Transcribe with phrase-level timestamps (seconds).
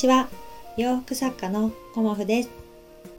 [0.00, 0.30] ちは。
[0.78, 2.48] 洋服作家のコモフです。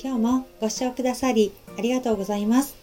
[0.01, 2.75] 今日もご視聴くださりありがとうございます。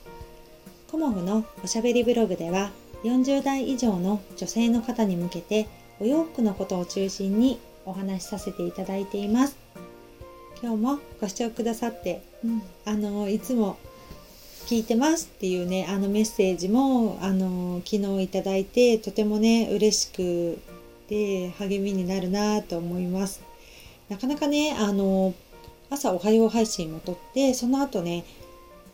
[0.89, 2.71] コモフのおしゃべりブログでは
[3.03, 5.67] 40代以上の女性の方に向けて
[5.99, 9.57] お洋服のことを中心にお話しさせていただいています。
[10.63, 13.79] 今日もご視聴くださって、うん、あのいつも
[14.67, 20.61] 聞いてますっていうねあのメッセージもあの昨日いただいてとてもね嬉しく
[21.09, 23.48] て励みになるなと思います
[24.09, 25.35] なかなかねあの
[25.91, 28.25] 朝おはよう配信も撮ってその後ね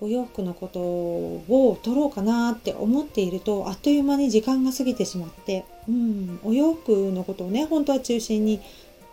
[0.01, 8.61] お洋服のことを撮ろうかなって思っているとあっという間に時間が過ぎてしまって、うん、お洋服のことをね本当は中心に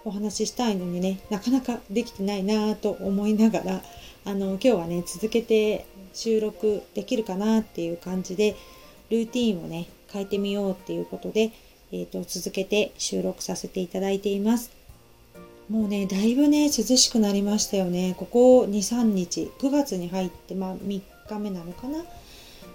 [0.04, 3.82] お話ししたいのにねなかなかできてないなと思いながら
[4.26, 8.56] あの今日はね続けて収録できるかなっていう感じで
[9.10, 11.52] ルーティンをね変えてみようっていうことで、
[11.92, 14.81] えーと、続けて収録させていただいています。
[15.72, 18.14] もうねだいぶね涼しくなりましたよね。
[18.18, 22.04] ここ23日9月に入ってまあ3日目なのかな。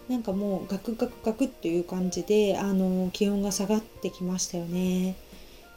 [0.08, 5.14] なんかもうガクガクガクっていう感じであの気温が下がってきましたよね。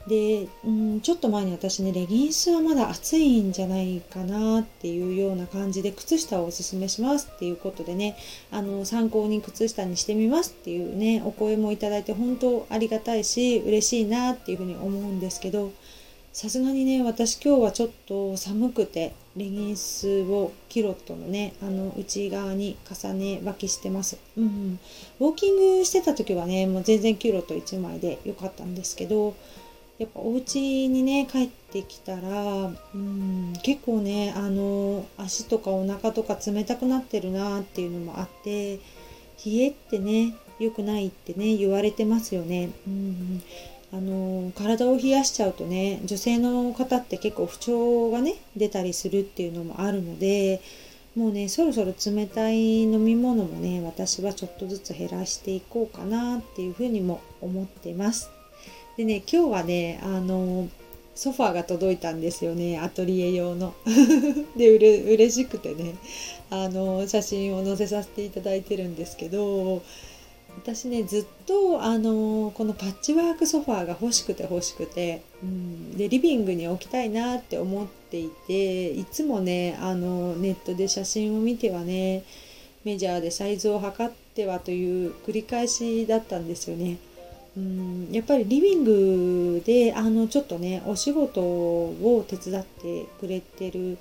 [0.08, 8.16] で、うん、ちょっと前に私ねレギンスはまだ暑いんじゃないかなっていうような感じで靴下をおすすめしますっていうことでね
[8.50, 15.74] あの参考に靴下にしてみますっていうねお声もいただいて本当ありがたいし嬉しいなっていうふうに思うんですけど
[16.40, 24.80] さすがにね私今日はちょっと寒くてレギンスをキロットのねあの内側に重ね履きしてます、うん、
[25.20, 29.36] ウォーキングしてた時はねもう全然キロット1枚で良かったんですけど
[29.98, 38.80] やっぱお家にね帰ってきたらうん結構ねあの足とかお腹とか冷たくなってるなっていうのもあって
[39.46, 42.70] 冷えってね良くないってね言われてますよね。
[42.88, 43.44] うん。
[43.92, 50.62] あの体を冷やしちゃうとね女性の方って結構不調がね出たりするっていうのもあるので
[51.16, 58.30] もうねそろそろ冷たい飲み物もね私はちょっとずつ減らしていこうかなっていうふうにも思ってます。
[58.96, 60.70] でね今日はねあの
[61.16, 63.74] ソファーが届いたんですよねアトリエ用の。
[64.56, 65.96] でうれ嬉しくてね
[66.50, 69.82] あの写真を載せさせていただいてるんですけど
[70.62, 82.24] 私ねずっとあのこのパッチワークソファーが欲しくて欲しくて、うん、でリビングに置きたいなって思っていていつもねあのネットで写真を見てはね
[82.84, 86.98] メジャーでサイズを測ってはという繰り返しだったんですよね。
[87.58, 93.98] うんやっぱりリビングであのちょっとねお仕事を手伝ってくれてる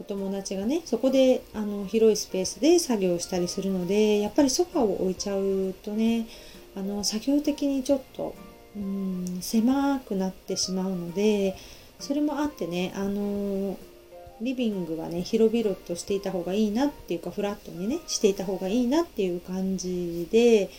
[0.00, 6.26] お友達がねそこであの広いスペースで作業したりするのでやっぱりソファを置いちゃうとね
[6.74, 8.34] あの作業的にちょっと
[8.74, 11.56] うん狭くなってしまうので
[12.00, 13.78] それもあってねあの
[14.40, 20.70] リビングはね広々としていた方がいいなっていうかフラットにねしていた方がいいなっていう感じで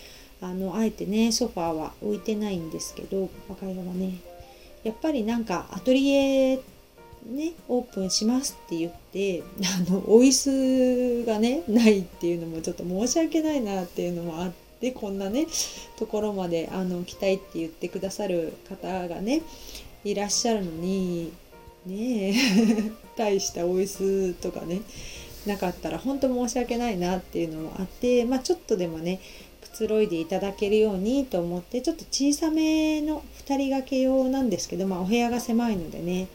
[0.41, 4.33] あのあえてねソファーは置いてないんですけど若いはね。
[4.83, 6.59] やっぱりなんかアトリエ
[7.25, 9.43] ねオープンしますって言って
[9.87, 10.31] あのお椅
[11.23, 15.47] 子がねないっていうのもちょっと申し訳ないなっていうのもあってこんなね
[15.97, 19.41] ところまであの来たいって言ってくださる方がね
[20.03, 21.31] いらっしゃるのに
[21.85, 22.33] ねえ
[23.17, 24.81] 大したお椅子とかね
[25.45, 29.19] なかったら本当申し訳ないなっていうのもあってまあちょっとでもね
[29.61, 36.27] くつろいでいただけるようにと思ってちょっと小さめの2人掛け用なんですけど、まあ、お部屋が狭いのでね、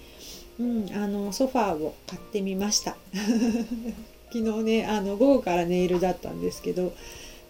[0.59, 2.97] うん、あのソファーを買ってみました。
[4.33, 6.93] 昨日ねあの午後からネイルだったんですけど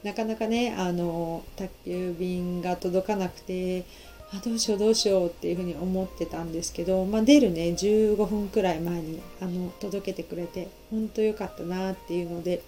[0.04, 3.84] なかなかねあの宅急便が届かなくて
[4.30, 12.62] あどうしようどうしようっていうふうに思ってたんですけど、まあ、出るね15分くらい前にあの届けてくれて本当良かったなっていうので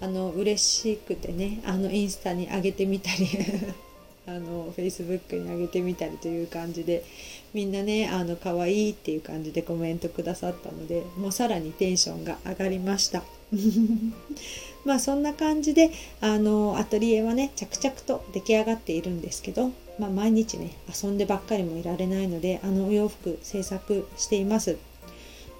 [0.00, 3.26] あの嬉しくてねあのインスタに上げてみたり。
[4.30, 7.04] あのフェイスブックに上げてみたりという感じで
[7.52, 13.24] みんなねあの可愛いっていう感じでコメントくださったのでもうさらにテンションが上がりました。
[14.84, 15.90] まあそんな感じで
[16.20, 24.78] あのアトリエはね着々と出来上がっているんですけど、まあ、毎日ね遊んでばっかりもいられないのであのお洋服制作しています。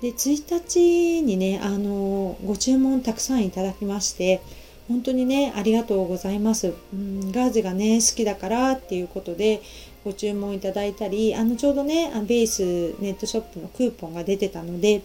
[0.00, 4.40] で1日にねあのご注文たくさんいただきまして
[4.90, 9.62] 本当にねありがとうございます、うん、ガーゼがね好きだからっていうことで
[10.04, 15.02] ご注文いただいたりあのちょうどねベースネットショップのクーポンが出てたので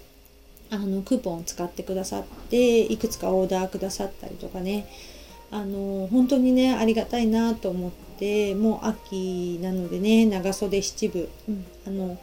[0.71, 4.87] あのクーポンを使ってくださっていくつかオーダーくださったりとかね。
[5.51, 12.17] あの本当にねありがたいなと思ってもう秋なのでね長袖七分、うん、あの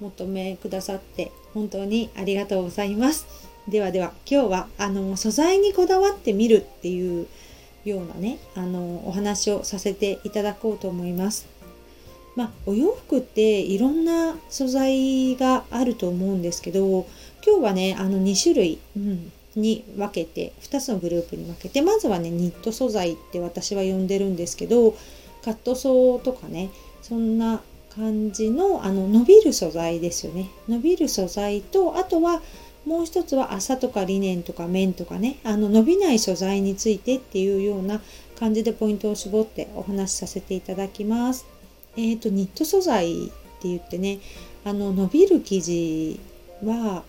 [0.00, 3.47] 求めくださって本当にありがとうございます。
[3.68, 7.26] ではでは今日はあの素材にこだわってみるっていう
[7.84, 11.46] ようなねあのお話をさせていただこうと思います。
[12.34, 17.04] まあ、お洋服っていろんな素材があると思うんですけど
[17.44, 24.94] 今日はねあの2種類、うん、に分けて2つのグループに分けてまずはねニット素材って私は呼んでるんですけど
[25.44, 26.70] カットソーとかね
[27.02, 27.60] そんな
[27.94, 30.48] 感じのあの伸びる素材ですよね。
[30.68, 32.40] 伸びる素材とあとは
[32.88, 38.00] もう一つは麻とかリネンとか綿とかねあの伸びない素材についてっていうような
[38.38, 41.44] 感じでポイントを絞ってお話しさせていただきます。
[41.98, 43.28] えーと、ニット素材っ
[43.60, 44.20] て言ってね
[44.64, 46.18] あの伸びる生地
[46.64, 47.02] は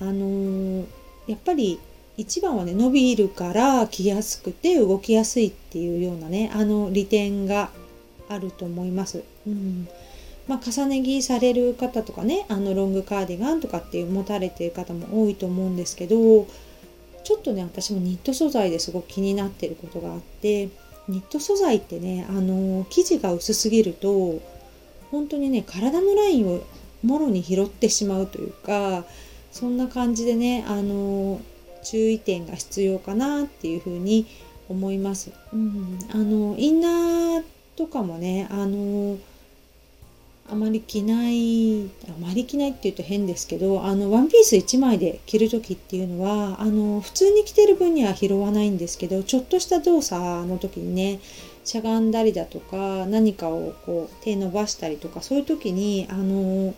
[0.00, 0.86] あのー、
[1.26, 1.80] やっぱり
[2.16, 7.70] 一番はね伸びるから着やすくて動きやすいっていうようなねあの利点が
[8.28, 9.24] あると思います。
[9.48, 9.88] うん
[10.46, 16.46] まあ、重ね着される方とかねあのロングカーディガンとかっていう持たれてる方も多いと思うんですけど
[17.24, 20.68] ちょっとね私もニット素材ですごく気になってることがあって
[21.08, 24.40] ニット素材ってねあの生地が薄すぎると
[25.10, 26.62] 本当にね体のラインを
[27.02, 29.04] もろに拾ってしまうというか
[29.52, 31.40] そんな感じでねあの
[31.82, 34.26] 注意点が必要かなっていうふうに
[34.68, 35.30] 思います。
[35.52, 37.44] うん、あのインナー
[37.76, 39.18] とかもねあの
[40.50, 41.88] あまり着ないあ
[42.20, 51.20] まり着ないって言うと変ですけどあのワンピース1枚で着る時っていうのはあの普通に着てる分には拾わないんですけどちょっとした動作の時にね
[51.64, 56.74] しゃがんだりだとか何かをこう手伸ばしたりとかそういう時にあの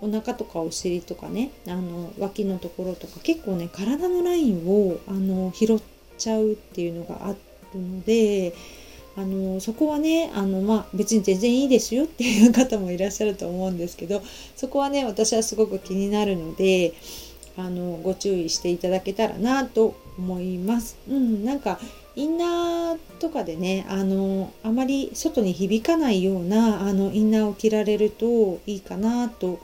[0.00, 5.78] お腹とかお尻とかねあの脇のところとか結構ね体のラインをあの拾っ
[6.16, 7.36] ちゃうっていうのがある
[7.78, 8.54] ので。
[9.16, 14.22] あのそこはねあの、まあ、別に全然いいですよっていう方もいらっしゃると思うんですけど
[14.56, 16.94] そこはね私はすごく気になるので
[17.56, 20.96] あのご注意していただけたらなと思います。
[21.08, 21.78] うん、なんか
[22.16, 29.60] インナーとかでねあのあまり外に響かないようなあのインナーを着られるといいかなと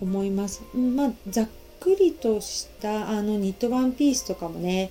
[0.00, 0.62] 思います。
[0.74, 1.48] うん、まあ、ざっ
[1.80, 4.90] くりとしたあのニットワンピースとかもね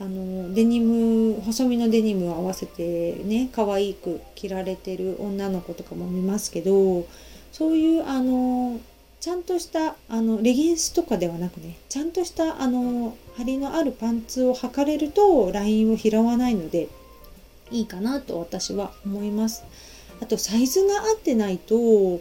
[0.00, 7.06] あのデニム細身のデニムを合わせてね可愛く着られてる女の子とかも見ますけど
[7.52, 8.80] そういうあの
[9.20, 16.88] ちゃんとしたあのレギンスとかではなくねちゃんとしたあの張りのあるパンツを履かれるとラインを拾わないので
[17.70, 19.62] いいかなと私は思います。
[20.20, 22.20] あとサイズが合ってないと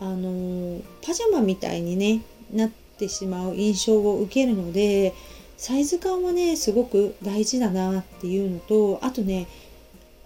[0.00, 2.22] あのパジャマみたいにね
[2.52, 5.14] なってしまう印象を受けるので
[5.62, 9.46] サイズ感はねすごく大事だなっていうのとあとね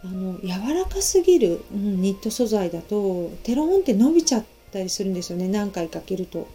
[0.02, 6.48] あの柔らかすぎる、うん、ニット素材だとテロンって伸びちゃったりするんですよね何回か着ると。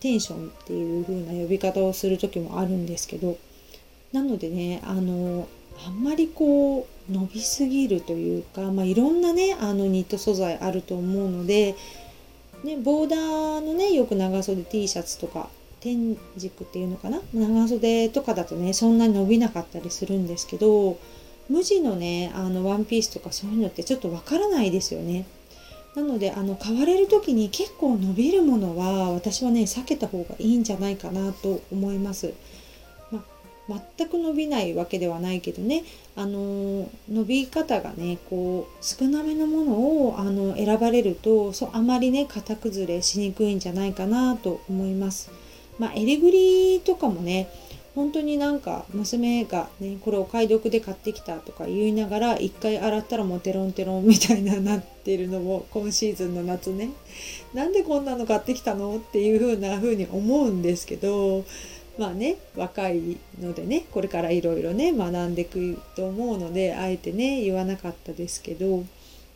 [0.00, 3.38] テンションっていう風な呼び方をする時もあるんですけど
[4.12, 5.48] なのでねあの
[5.84, 11.74] あんまりこう伸びすぎるというか、まあ、いろんなねあのニット素材あると思うので、
[12.62, 15.48] ね、ボーダーのねよく長袖 T シャツとか
[15.80, 17.20] 天軸っていうのかな？
[17.32, 20.98] 長袖とかだとねそんなに伸びなかったりするんですけど
[21.48, 25.24] 無地のねあのワンピースとかそういうのってちょっとわからないですよね。
[25.96, 32.32] なのであの買われる時に結構伸びるものは私はね避けた方がいいんじゃないかなと思います。
[33.10, 33.24] ま、
[33.96, 35.82] 全く伸びないわけではないけどね
[36.14, 39.72] あの伸び方がねこう少なめのもの
[40.06, 45.30] をあの選ばれるとそうあまりね型崩れしにくいんじゃないかなと思います。
[45.80, 47.48] まあ、襟ぐりとかもね
[47.94, 56.90] 本当になんか娘がねこれお買い得で買ってきたとか言いながら一回洗ったらもうテロンテロンみたいななってるのも今シーズンの夏ね。
[57.54, 61.44] なんでこんなの買ってきたのっていう風な風に思うんですけど
[61.98, 68.84] まあね若いのでねこれからいろいろね学んでいくと思うのであえてね言わなかったですけど、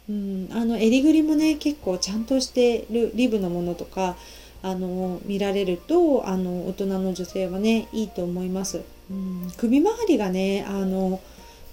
[0.08, 4.16] うん、あの襟ぐりもね結構ちゃんとしてるリブのものとか
[4.64, 8.80] あの見られるとあの大人の女性はねいいと思います。
[9.10, 11.20] うん、首周りがねあの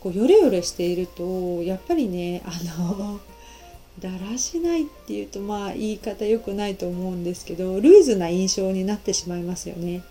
[0.01, 2.51] こうヨレヨレしているとやっぱりねあ
[2.99, 3.21] の
[3.99, 10.03] だらしないっていうとまあ言い方良くないと思うんですけどルーズな印象になってしまいますよね。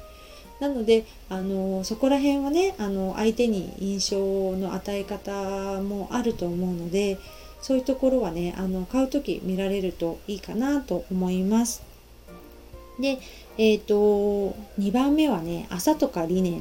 [0.59, 7.19] なのであのそこら辺はねあの相手に印象の与え方もあると思うので
[7.61, 11.90] そういうところはねあの買う時見られるといいかなと思います。
[13.01, 13.19] で、
[13.59, 16.61] えっ、ー、と、2番目はね、朝とか理念、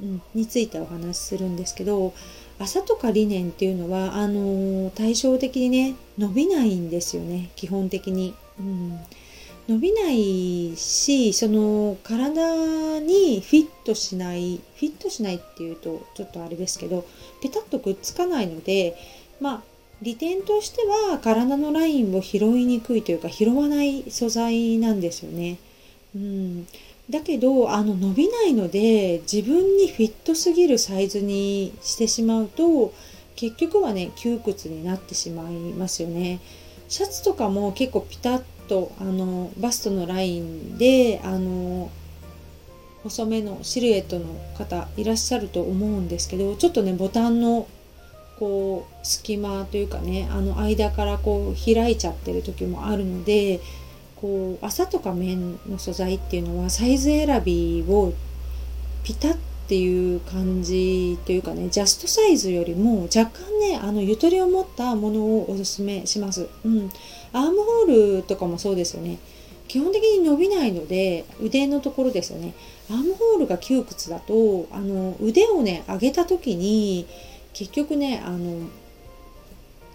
[0.00, 2.12] うん、についてお話しするんですけど、
[2.58, 8.34] 朝とか理念っていうのは、あの対照的にね、伸びないんですよね、基本的に。
[8.58, 8.98] うん
[9.68, 17.04] 伸びないしその体にフィットしないフィットしないっていうとちょっとあれですけど
[17.42, 18.96] ペタッとくっつかないので
[19.40, 19.62] まあ
[20.02, 25.58] 利点としては体のラインを拾いにくいというか拾わない素材なんですよね。
[26.14, 26.66] うん、
[27.08, 32.92] だけどあの伸びないので自分にフィットすぎるサイズにしてしまうと
[33.36, 36.40] 結局はね窮屈になってしまいますよね。
[36.88, 41.90] シャツとかも結構ピタッとあのバストのラインであの
[43.02, 44.26] 細めのシルエットの
[44.56, 47.66] 方いらっしゃると思うんですけどちょっとねボタンの
[48.38, 53.60] こう隙間というかねあの間からこう開いちゃってる時もあるので
[54.16, 58.12] こう麻とか綿の素材っていうのはサイズ選びを
[59.04, 59.34] ピタッ
[59.66, 66.90] っていう感じというかねジャストサイズよりも若干ねあのゆとりを持ったものをおすすめします、うん、
[67.32, 69.18] アームホールとかもそうですよね。
[69.66, 72.54] 基本的に伸びないので腕のところですよね。
[72.88, 77.08] アームホールが窮屈だとあの腕をね上げた時に
[77.56, 78.68] 結局ねあの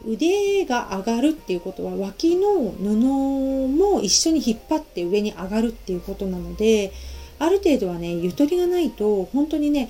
[0.07, 6.91] 腕が上がるっていうことは脇の布も一緒に引っ張って上に上がるっていうことなので
[7.37, 9.89] ある程度はねゆとりがないと本当にね、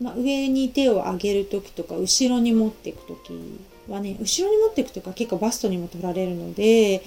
[0.00, 3.32] まあ、上に手を上げる時とか後ろに持っていく時
[3.88, 7.02] はね後ろに持っていくとか結構バストにも取られるので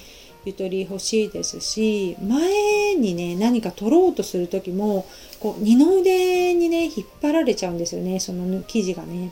[0.46, 5.06] ゆとり欲しいですし前にね何か取ろうとする時も
[5.40, 9.30] こう二の腕にね引っ張られちゃうんですよねその生地がね。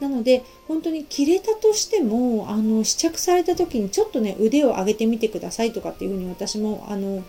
[0.00, 7.24] なので本当に着れたとしてもあの試着された時にちょっとね腕を上げてみてくださいとかっていうふうに私もあの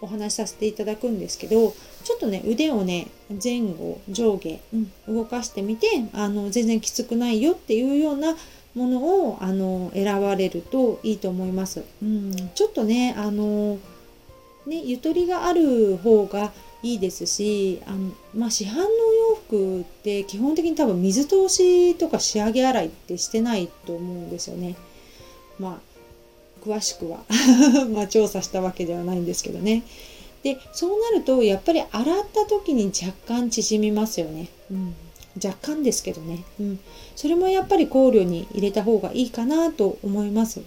[0.00, 3.08] お話しさせていただくんですけどちょっとね腕をね
[3.42, 8.36] 前後上下、うん、動かしてみてあの全然きつくないよっていうような
[8.74, 11.82] ものをあの選ばれるといいと思います。
[12.02, 13.78] うん、ちょっとねあの
[14.66, 16.52] ねゆとりがある方が
[16.86, 24.76] いいですしあの、まあ、市販のお洋服って基本的に多分水通しとか仕上げ洗いってしてないと思うんですよね。
[25.58, 25.96] まあ
[26.64, 27.24] 詳しくは
[27.92, 29.82] ま調査したわけではないんですけどね。
[30.42, 34.48] でそうなるとやっぱり洗った時に若干縮みますよね。
[34.70, 34.94] うん、
[35.44, 36.80] 若干ですけどね、うん。
[37.16, 40.60] それもやっぱり考慮に入れた方がいいかなと思います。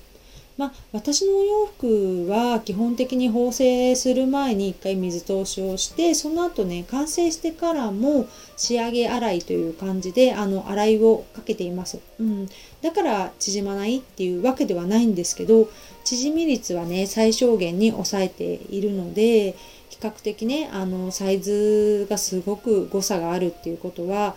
[0.60, 12.50] まあ、私のお洋服は基本的に縫製する前に一回水通しをしてその後ね完成してからも仕上げ洗いという感じであの洗いをかけています、うん、
[12.82, 15.70] だから縮まないっていうわけではないんですけど
[16.04, 19.56] 縮み率はね最小限に抑えているので
[19.88, 24.36] 比較的ねあのサイズがすごく誤差があるっていうことは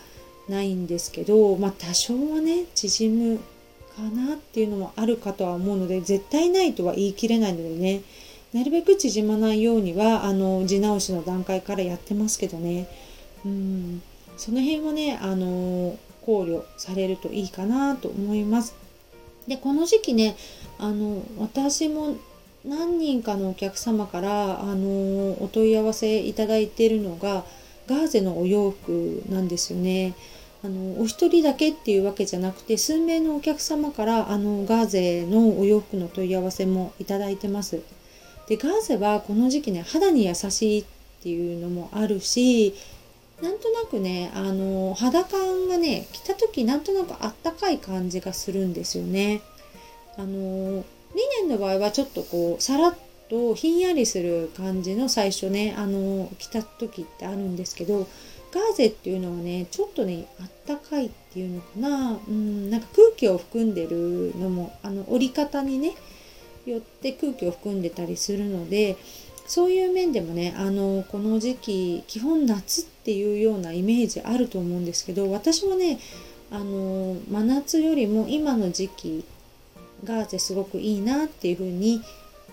[0.48, 3.40] ないんですけどまあ多少はね縮む
[3.96, 8.02] かなっていうのもあるかとは思うので絶対ないとは言い切れないのでね
[8.52, 12.88] なるべく縮まないようにはあの地直しの段階からやってますけどね
[13.44, 14.02] うん
[14.36, 18.74] その辺はねあの考慮されるといいかなと思います。
[19.46, 20.36] でこの時期ね
[20.78, 22.16] あの私も
[22.64, 27.44] 何人かのお客様からあのお問い合わせいただいているのが
[27.88, 30.14] ガーゼのお洋服なんですよね。
[30.64, 37.80] あのお一人だけっていうわけじゃなくて数名のお客様からあのガーゼのお洋服の問い合わせもいただいてます。
[38.48, 40.84] でガーゼはこの時期ね肌に優しいっ
[41.22, 42.74] ていうのもあるし
[43.40, 49.42] なんとなくねあの肌感がね着た時なんとなくあったかい感じがするんですよね。
[50.16, 52.94] あのリネンの場合はちょっとこうさらっ
[53.28, 58.06] とひんやりする感じの最初ねあの着た時ってあるんですけど
[58.52, 65.94] ガーゼっていうのはねちょっとねあったかいっていうのかなうんなんか空気を含んでるのもあの折り方にね
[66.66, 68.96] よって空気を含んでたりするので
[69.46, 75.98] そういう面でもねあのこの時期基本夏っていうようなイメージあると思うんですけど私はね
[76.50, 79.24] あの真夏よりも今の時期
[80.04, 82.02] ガーゼすごくいいなっていうふうに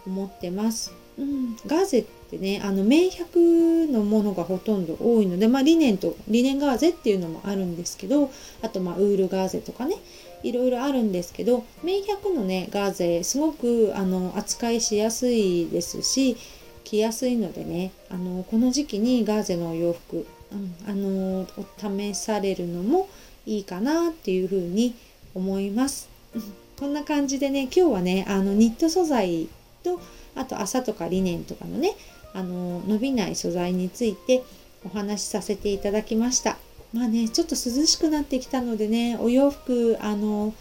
[0.06, 0.94] 思ってます。
[1.18, 8.32] うん、ガーゼってねあの綿100のものがほとんど多いので、まあ、リネンとリネンガーゼっていうのもあるんですけど
[8.62, 9.96] あとまあウールガーゼとかね
[10.44, 16.38] いろいろあるんですけど綿100のねガーゼすごくあの扱いしやすいですし
[16.84, 23.10] 着やすいのでねあのこの時期にガーゼのお洋服、うん、あの試されるのも
[23.46, 24.96] いいかなっていうふうに
[25.36, 26.10] 思います。
[26.80, 29.50] こんな感じでね今日はねあのニット素材
[29.84, 30.00] と
[30.36, 31.94] あと麻とかリネンとかのね
[32.34, 34.44] あの伸びない素材について
[34.86, 36.58] お話しさせていただきました。
[36.94, 40.54] まあねちょっと涼しくなってきたのでねお洋服あの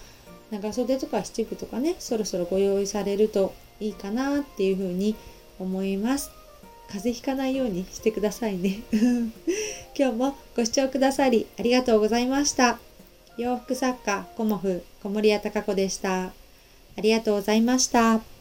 [0.50, 5.14] 長袖とか七分とかねそろそろご用意されるといいかなっていうふうに
[5.58, 6.30] 思います。
[6.88, 8.80] 風邪ひかないようにしてくださいね。
[9.96, 12.78] 今日もご視聴くださりありがとうございました。
[13.37, 16.25] 洋服作家コモフ小森屋隆子でした。
[16.25, 18.38] ありがとうございました。